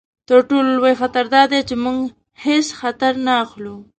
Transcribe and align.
تر 0.29 0.39
ټولو 0.49 0.69
لوی 0.77 0.93
خطر 1.01 1.25
دا 1.35 1.43
دی 1.51 1.61
چې 1.69 1.75
موږ 1.83 1.99
هیڅ 2.43 2.67
خطر 2.79 3.13
نه 3.25 3.33
اخلو. 3.43 3.75